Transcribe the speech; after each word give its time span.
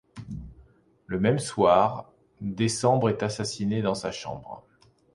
Le 1.05 1.19
même 1.19 1.37
soir, 1.37 2.11
Décembre 2.39 3.07
est 3.11 3.21
assassiné 3.21 3.83
dans 3.83 3.93
sa 3.93 4.11
chambre... 4.11 4.65